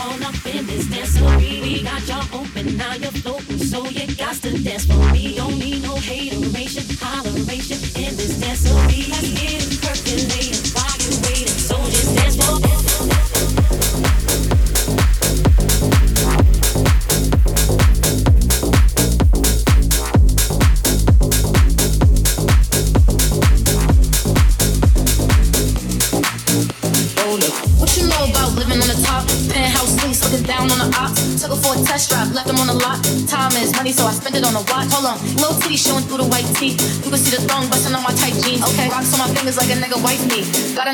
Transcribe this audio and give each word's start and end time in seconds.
all 0.00 0.22
up 0.24 0.34
in 0.46 0.66
this 0.66 0.86
dancery. 0.86 1.62
We 1.62 1.82
got 1.82 2.06
y'all 2.08 2.40
open, 2.40 2.76
now 2.76 2.94
you're 2.94 3.10
floating, 3.22 3.58
so 3.58 3.84
you 3.86 4.06
got 4.16 4.36
to 4.36 4.50
dance 4.62 4.86
for 4.86 4.98
me. 5.12 5.36
Don't 5.36 5.58
need 5.58 5.82
no 5.82 5.96
hateration, 5.96 6.84
holleration 7.02 7.80
in 7.96 8.16
this 8.16 8.40
dance, 8.40 8.64
Let's 8.72 9.53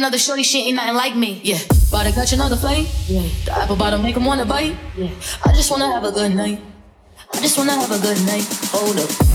another 0.00 0.18
shorty, 0.18 0.42
she 0.42 0.66
ain't 0.66 0.76
nothing 0.76 0.94
like 0.94 1.14
me. 1.14 1.40
Yeah. 1.44 1.58
About 1.88 2.06
to 2.06 2.12
catch 2.12 2.32
another 2.32 2.56
fight. 2.56 2.88
Yeah. 3.06 3.28
The 3.44 3.52
apple 3.52 3.76
bottom 3.76 4.02
make 4.02 4.16
him 4.16 4.24
wanna 4.24 4.46
bite. 4.46 4.74
Yeah. 4.96 5.10
I 5.44 5.52
just 5.52 5.70
wanna 5.70 5.92
have 5.92 6.04
a 6.04 6.10
good 6.10 6.34
night. 6.34 6.58
I 7.34 7.40
just 7.40 7.58
wanna 7.58 7.72
have 7.72 7.92
a 7.92 8.00
good 8.00 8.18
night. 8.24 8.46
Hold 8.72 8.98
up. 8.98 9.29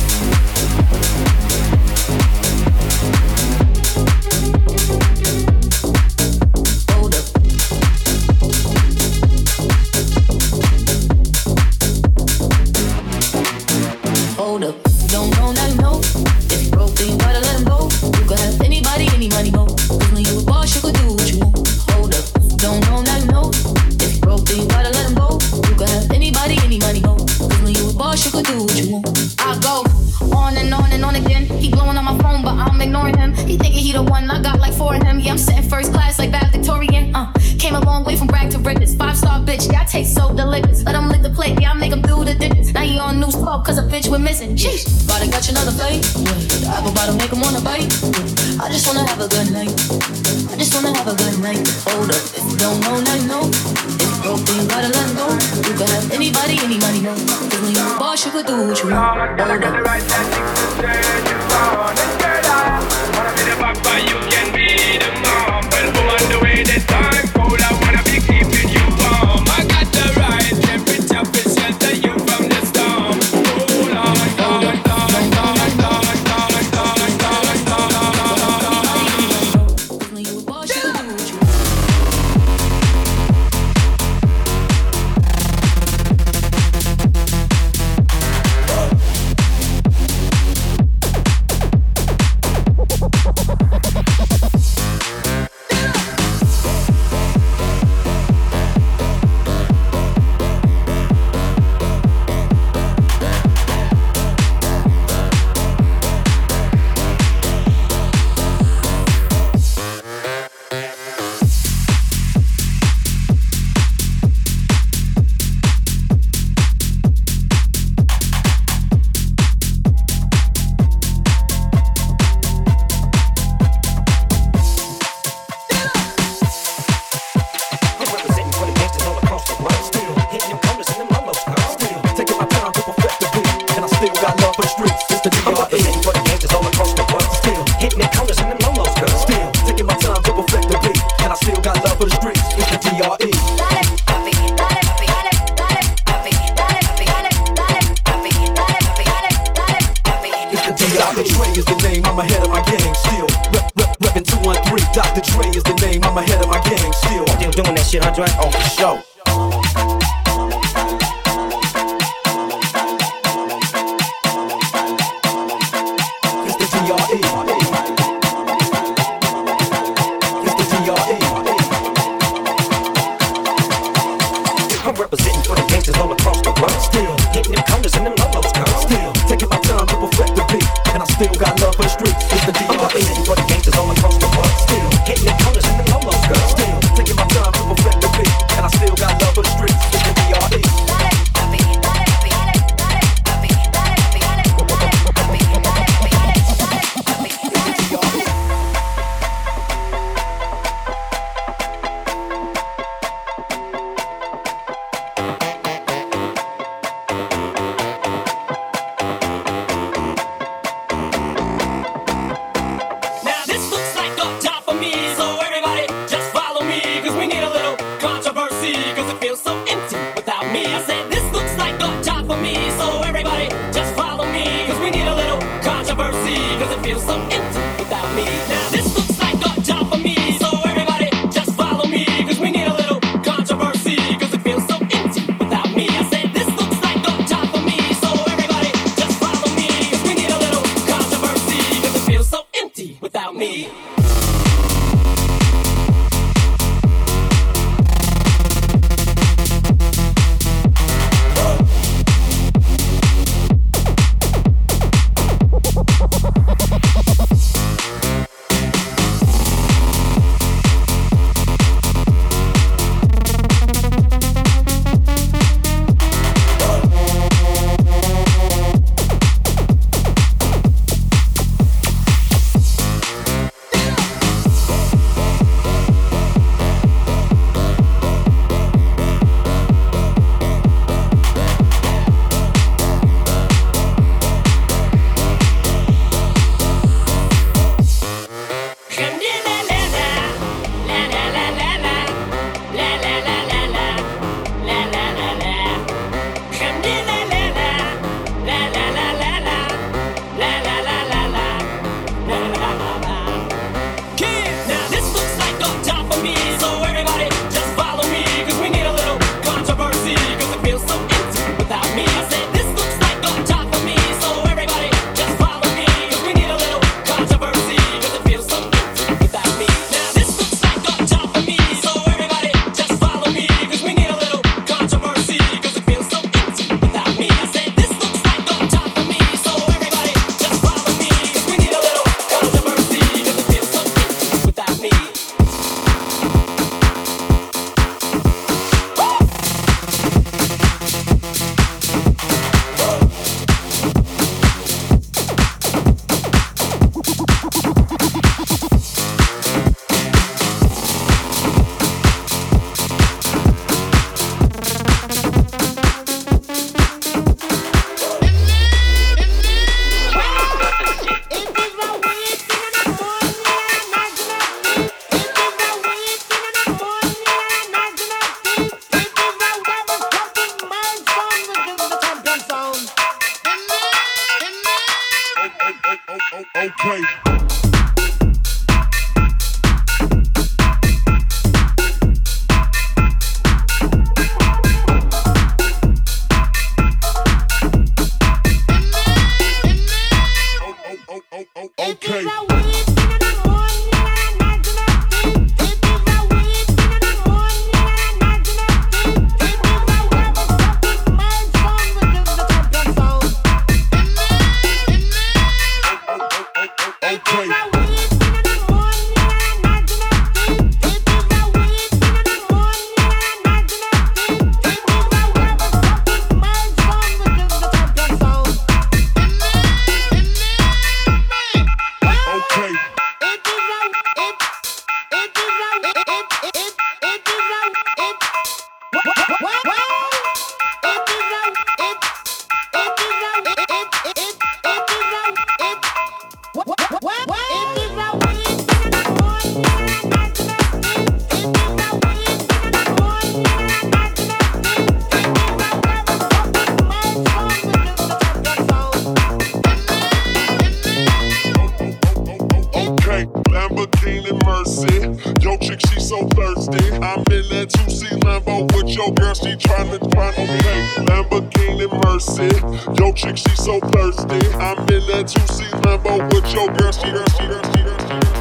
Chick, 463.16 463.38
she 463.38 463.56
so 463.56 463.80
thirsty. 463.80 464.42
I'm 464.60 464.78
in 464.92 465.02
that 465.08 465.26
2C 465.32 465.72
Lambo 465.82 466.20
with 466.34 466.52
your 466.54 466.68
girl, 466.74 466.92
she, 466.92 467.10
girl, 467.12 467.26
she, 467.26 467.48
girl, 467.48 467.64
she, 467.72 467.82
girl, 467.82 467.98
she, 468.00 468.08
girl, 468.08 468.36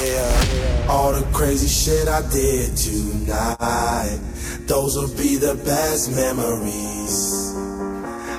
she. 0.00 0.06
Yeah, 0.06 0.90
all 0.90 1.12
the 1.12 1.24
crazy 1.32 1.68
shit 1.68 2.08
I 2.08 2.22
did 2.30 2.76
tonight. 2.76 4.18
Those 4.66 4.96
will 4.96 5.16
be 5.16 5.36
the 5.36 5.54
best 5.64 6.10
memories. 6.14 7.54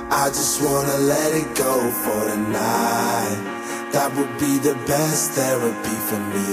I 0.09 0.27
just 0.27 0.62
wanna 0.62 0.97
let 0.97 1.33
it 1.33 1.55
go 1.55 1.91
for 2.03 2.25
the 2.29 2.38
night. 2.38 3.53
That 3.93 4.12
would 4.17 4.38
be 4.39 4.59
the 4.59 4.75
best 4.86 5.31
therapy 5.31 5.97
for 6.07 6.19
me. 6.36 6.47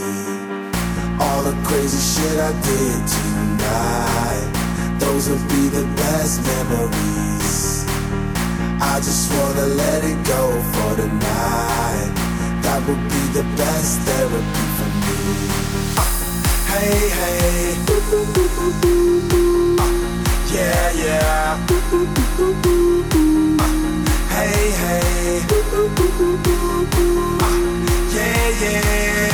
All 1.20 1.42
the 1.42 1.56
crazy 1.66 1.98
shit 1.98 2.38
I 2.38 2.52
did 2.62 3.08
tonight. 3.08 4.33
Those 5.24 5.40
will 5.40 5.48
be 5.48 5.68
the 5.70 5.86
best 5.96 6.42
memories. 6.42 7.86
I 8.78 8.96
just 8.96 9.32
wanna 9.32 9.66
let 9.68 10.04
it 10.04 10.22
go 10.26 10.50
for 10.72 10.94
the 11.00 11.06
night. 11.08 12.12
That 12.60 12.86
would 12.86 13.02
be 13.08 13.22
the 13.32 13.44
best 13.56 14.00
therapy 14.00 14.66
for 14.76 14.90
me. 15.00 15.16
Uh, 15.96 16.04
hey, 16.72 17.08
hey. 17.18 17.76
Uh, 19.78 19.88
yeah, 20.52 20.92
yeah. 20.92 21.58
Uh, 21.70 22.04
hey, 24.28 24.70
hey. 24.82 25.40
Yeah, 28.12 28.48
yeah. 28.60 29.33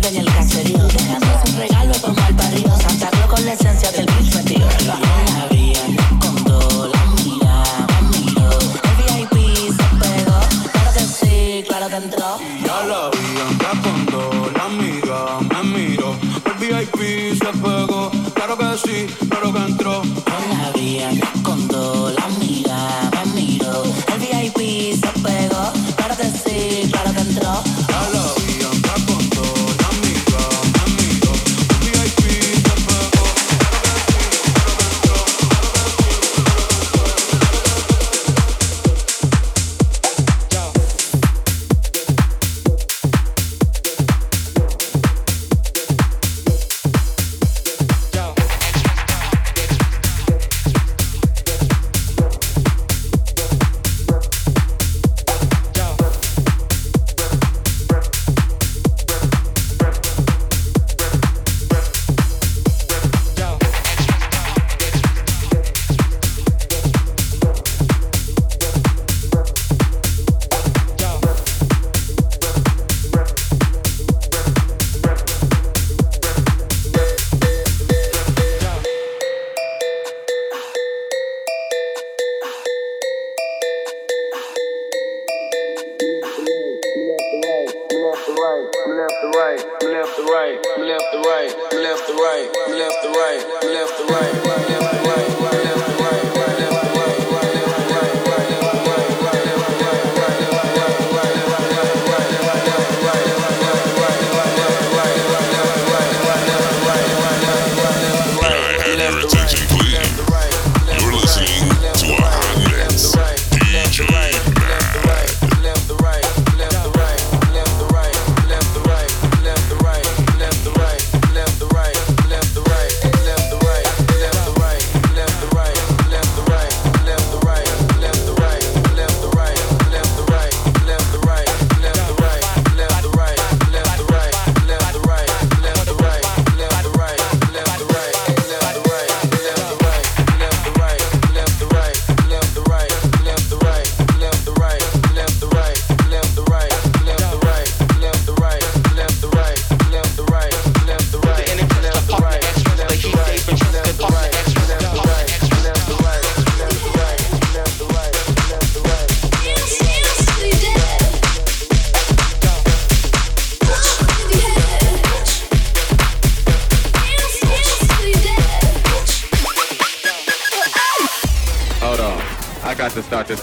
mueve 0.00 0.08
en 0.08 0.16
el 0.16 0.34
caserío, 0.34 0.78
déjame. 0.78 1.29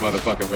motherfucker. 0.08 0.47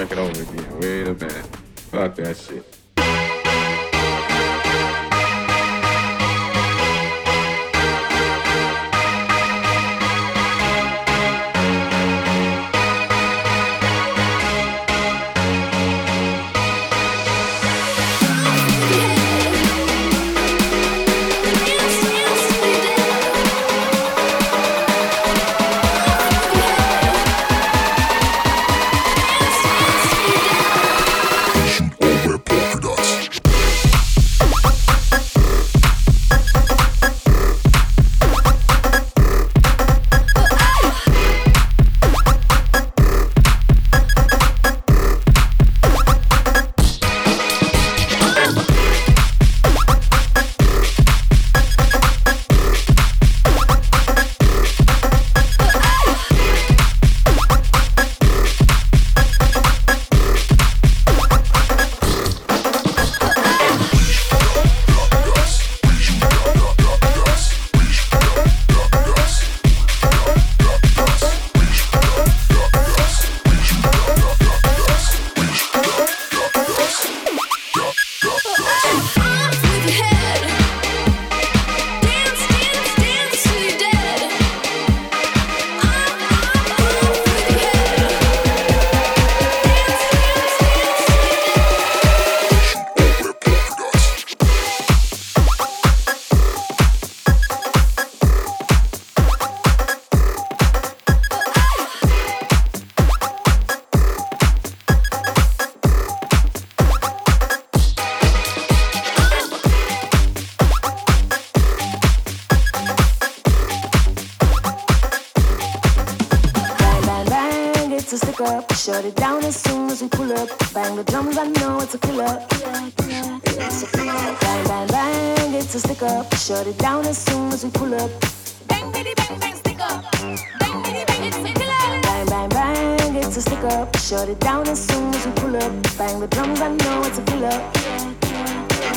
soon 134.82 135.14
as 135.14 135.26
we 135.26 135.32
pull 135.32 135.56
up. 135.56 135.72
Bang 135.98 136.20
the 136.20 136.26
drums, 136.26 136.60
I 136.60 136.68
know 136.68 137.02
it's 137.04 137.18
a 137.18 137.22
pull 137.22 137.44
up. 137.44 137.76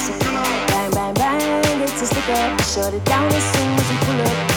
So 0.04 0.14
come 0.20 0.38
on, 0.38 0.68
Bang, 0.68 0.92
bang, 0.92 1.14
bang, 1.14 1.82
it's 1.82 2.02
a 2.02 2.06
stick 2.08 2.30
up. 2.30 2.62
Shut 2.62 2.94
it 2.94 3.06
down 3.06 3.28
as 3.32 3.44
soon 3.54 3.74
as 3.80 3.90
we 3.90 3.98
pull 4.06 4.22
up. 4.22 4.55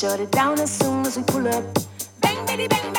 Shut 0.00 0.18
it 0.18 0.30
down 0.30 0.58
as 0.58 0.70
soon 0.70 1.04
as 1.04 1.18
we 1.18 1.22
pull 1.24 1.46
up. 1.46 1.62
Bang, 2.22 2.46
baby, 2.46 2.66
bang. 2.68 2.89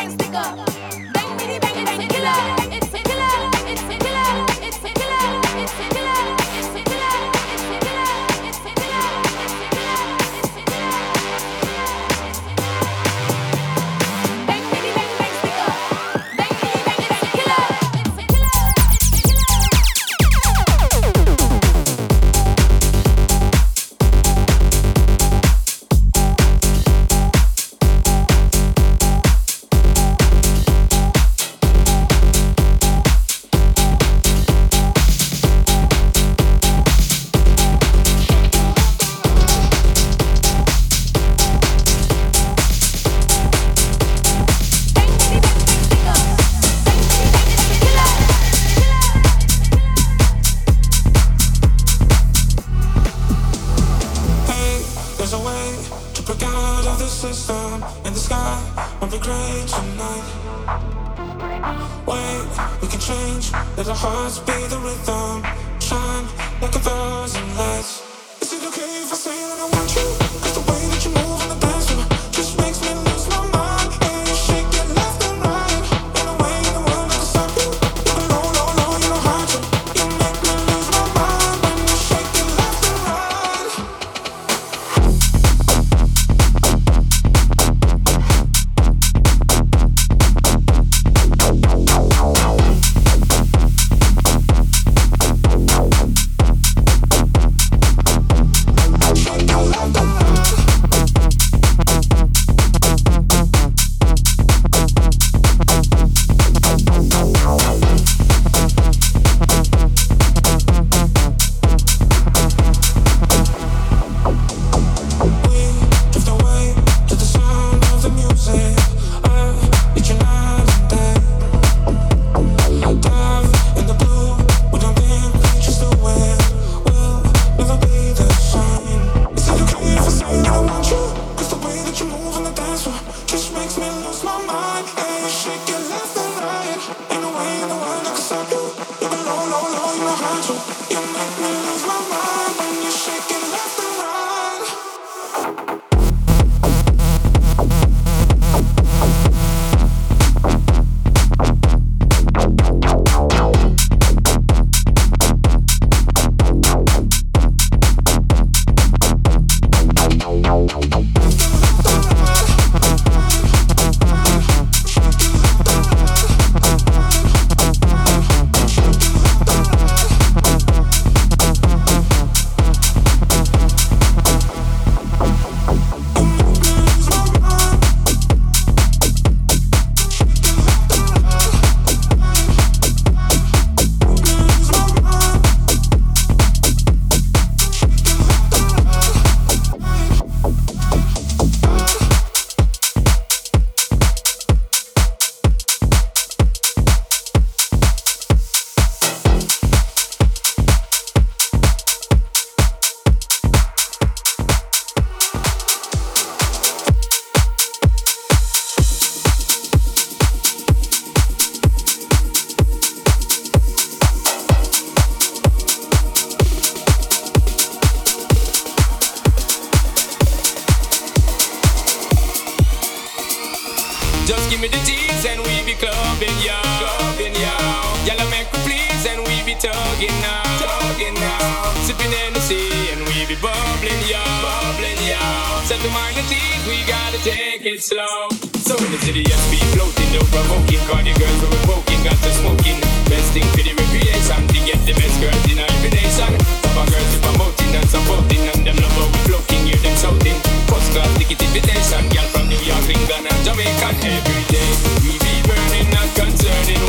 every 254.03 254.43
day. 254.49 254.69
We 255.03 255.13
be 255.19 255.33
burning, 255.45 255.89
not 255.93 256.09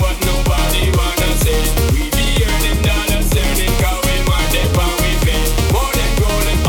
what 0.01 0.17
nobody 0.25 0.89
wanna 0.97 1.31
say. 1.45 1.61
We 1.93 2.09
be 2.09 2.27
earning 2.45 2.81
dollars, 2.81 3.29
we. 5.27 5.43
More 5.73 5.93
than 5.93 6.11
gold 6.17 6.47
and 6.49 6.61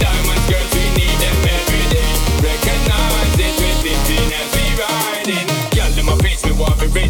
diamonds, 0.00 0.44
girls, 0.48 0.72
we 0.72 0.84
need 0.96 1.16
them 1.20 1.38
every 1.58 1.84
day. 1.92 2.10
Recognize 2.40 3.36
we're 3.60 3.78
as 4.40 4.48
we 4.56 4.66
riding. 4.80 5.46
My 6.06 6.16
face, 6.24 6.44
me 6.44 6.52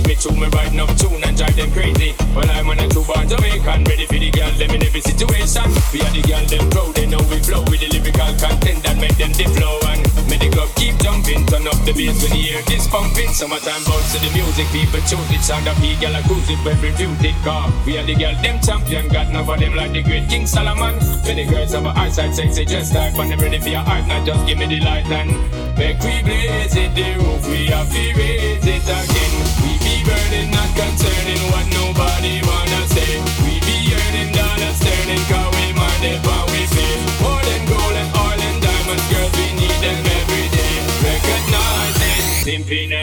me 0.06 0.14
to 0.16 0.32
me 0.32 0.46
right 0.48 0.72
now, 0.72 0.86
tune 0.86 1.19
drive 1.40 1.56
them 1.56 1.72
crazy. 1.72 2.12
Well, 2.36 2.44
I'm 2.52 2.68
on 2.68 2.78
a 2.78 2.86
true 2.92 3.00
born 3.00 3.24
Jamaican, 3.24 3.88
ready 3.88 4.04
for 4.04 4.20
the 4.20 4.28
girl 4.28 4.52
them 4.60 4.76
in 4.76 4.84
every 4.84 5.00
situation. 5.00 5.64
We 5.88 6.04
are 6.04 6.12
the 6.12 6.20
girl 6.28 6.44
them 6.44 6.68
proud, 6.68 6.92
they 6.92 7.08
know 7.08 7.22
we 7.32 7.40
flow 7.40 7.64
with 7.64 7.80
the 7.80 7.88
lyrical 7.88 8.28
content 8.36 8.84
that 8.84 9.00
make 9.00 9.16
them 9.16 9.32
dip 9.32 9.48
flow 9.56 9.80
and 9.88 10.04
make 10.28 10.44
the 10.44 10.52
club 10.52 10.68
keep 10.76 11.00
jumping. 11.00 11.48
Turn 11.48 11.64
up 11.64 11.80
the 11.88 11.96
bass 11.96 12.20
when 12.20 12.36
you 12.36 12.52
hear 12.52 12.62
this 12.68 12.84
pumping. 12.92 13.32
Summertime 13.32 13.80
bounce 13.88 14.12
to 14.12 14.20
the 14.20 14.28
music, 14.36 14.68
people 14.68 15.00
choose 15.08 15.30
it. 15.32 15.40
Sound 15.40 15.64
of 15.64 15.80
the 15.80 15.96
girl 15.96 16.12
a 16.12 16.20
cruise 16.28 16.44
it, 16.52 16.60
every 16.60 16.92
view 17.00 17.08
it 17.24 17.38
car. 17.40 17.72
We 17.88 17.96
are 17.96 18.04
the 18.04 18.20
girl 18.20 18.36
them 18.44 18.60
champion, 18.60 19.08
got 19.08 19.32
enough 19.32 19.48
of 19.48 19.56
them 19.64 19.72
like 19.72 19.96
the 19.96 20.04
great 20.04 20.28
King 20.28 20.44
Solomon. 20.44 21.00
Many 21.24 21.48
girls 21.48 21.72
have 21.72 21.88
a 21.88 21.92
eyesight, 21.96 22.36
sexy, 22.36 22.68
just 22.68 22.92
like 22.92 23.16
when 23.16 23.32
them 23.32 23.40
ready 23.40 23.56
for 23.56 23.72
your 23.72 23.80
heart, 23.80 24.04
now 24.04 24.20
just 24.20 24.44
give 24.44 24.60
me 24.60 24.68
the 24.68 24.84
light 24.84 25.08
and 25.08 25.32
make 25.72 25.96
we 26.04 26.20
blaze 26.20 26.76
it. 26.76 26.92
The 26.92 27.16
roof 27.16 27.48
we 27.48 27.72
to 27.72 28.04
raise 28.12 28.60
it 28.60 28.84
again. 28.84 29.32
We 29.64 29.69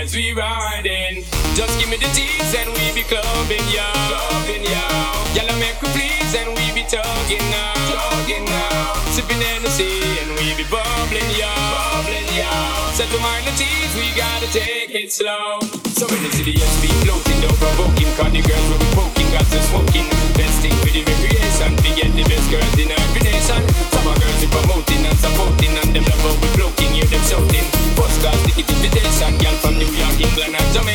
as 0.07 0.15
we 0.15 0.31
riding. 0.31 1.23
Just 1.53 1.77
give 1.79 1.89
me 1.89 1.97
the 1.97 2.07
and 2.60 2.69
we 2.69 2.93
be 2.93 3.03
clubbing. 3.03 3.67
Clubbing. 4.07 4.63
Y'all 5.36 5.60
make 5.60 5.75
please 5.91 6.33
and 6.36 6.49
we 6.55 6.71
be 6.73 6.83
talking 6.88 7.43
now. 7.51 7.73
Talking 7.91 8.45
now. 8.45 8.93
Sipping 9.12 9.41
Hennessy 9.41 9.89
and 10.21 10.31
we 10.39 10.55
be 10.55 10.69
bubbling, 10.69 11.29
yo. 11.38 11.66
Yo. 12.38 12.45
Set 12.93 13.10
the 13.10 13.17
mind 13.17 13.50
at 13.50 13.58
ease, 13.58 13.93
we 13.97 14.13
gotta 14.13 14.45
take 14.54 14.93
it 14.93 15.10
slow. 15.10 15.58
So 15.97 16.06
the 16.06 16.30
city 16.38 16.54
has 16.54 16.76
be 16.86 16.89
floating, 17.02 17.41
don't 17.41 17.58
provoking, 17.58 18.13
cause 18.13 18.30
the 18.30 18.45
girls 18.45 18.67
will 18.69 18.78
be 18.78 18.89
poking, 18.93 19.30
got 19.34 19.41
to 19.50 19.60
smoking. 19.65 20.06
Best 20.38 20.62
thing 20.62 20.78
for 20.86 20.93
the 20.93 21.02
recreation, 21.02 21.73
we 21.82 21.97
get 21.97 22.13
the 22.13 22.21
best 22.30 22.45
girls 22.54 22.78
in 22.78 22.93
every 22.93 23.21
nation. 23.26 23.62
Some 23.89 24.06
of 24.06 24.21
girls 24.21 24.38
we 24.38 24.47
promoting 24.54 25.02
and 25.10 25.17
supporting, 25.17 25.73
and 25.82 25.89
them 25.97 26.06
love 26.06 26.21
how 26.30 26.36
we 26.38 26.47
floating, 26.54 26.93
hear 26.93 27.10
them 27.10 27.23
shouting. 27.26 27.65
First 27.97 28.21
class 28.21 28.38
ticket 28.45 28.69
invitation, 28.69 29.34
girl 29.41 29.58
from 29.58 29.73
New 29.82 29.89
York, 29.97 30.17
England, 30.21 30.54
and 30.54 30.69
Jamaican 30.78 30.87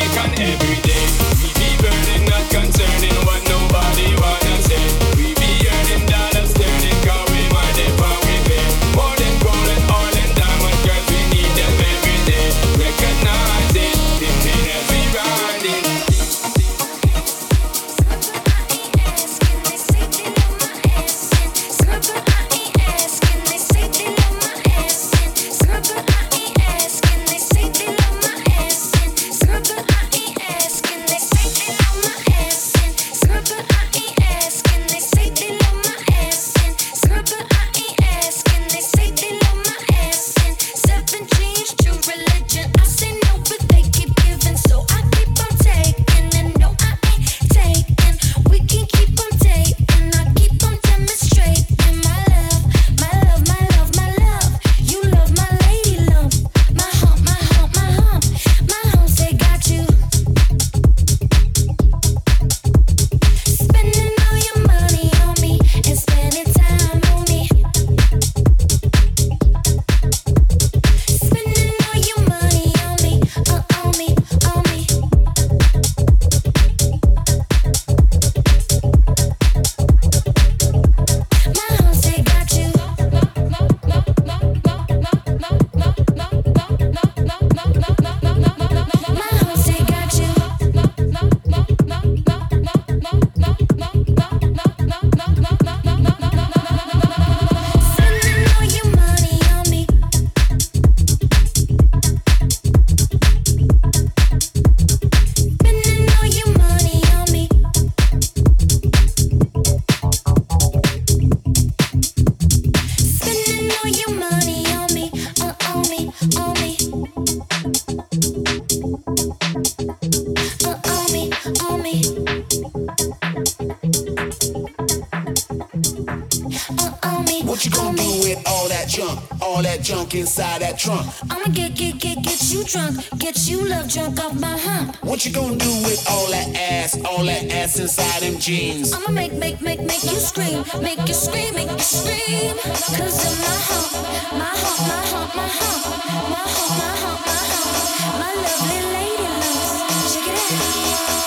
what's 137.73 137.97
inside 137.97 138.21
them 138.21 138.39
jeans. 138.39 138.93
I'ma 138.93 139.09
make, 139.09 139.33
make, 139.33 139.61
make, 139.61 139.81
make 139.81 140.03
you 140.03 140.19
scream, 140.19 140.63
make 140.81 140.99
you 141.07 141.13
scream, 141.13 141.53
make 141.55 141.71
you 141.71 141.79
scream. 141.79 142.55
Cause 142.57 143.25
in 143.25 143.39
my 143.39 143.57
heart, 143.67 143.91
my 144.37 144.53
heart, 144.61 144.79
my 144.89 145.01
heart, 145.09 145.35
my 145.35 145.47
heart, 145.47 146.29
my 146.29 146.43
heart, 146.53 146.71
my 146.77 146.93
heart, 147.01 147.21
my 147.25 147.39
heart, 147.49 148.19
my 148.21 148.31
lovely 148.45 148.79
lady 148.93 149.23
loves. 149.23 150.13
Check 150.13 150.27
it 150.27 151.17
out. 151.17 151.22